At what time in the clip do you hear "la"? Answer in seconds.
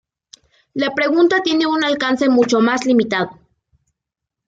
0.73-0.95